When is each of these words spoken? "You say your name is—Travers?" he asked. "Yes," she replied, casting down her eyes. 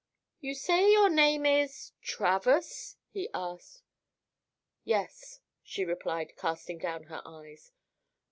"You 0.39 0.55
say 0.55 0.91
your 0.91 1.09
name 1.09 1.45
is—Travers?" 1.45 2.97
he 3.11 3.29
asked. 3.35 3.83
"Yes," 4.83 5.41
she 5.61 5.85
replied, 5.85 6.35
casting 6.35 6.79
down 6.79 7.03
her 7.03 7.21
eyes. 7.23 7.71